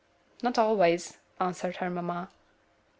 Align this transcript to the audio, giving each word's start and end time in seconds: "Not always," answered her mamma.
"Not 0.41 0.57
always," 0.57 1.19
answered 1.39 1.75
her 1.75 1.91
mamma. 1.91 2.31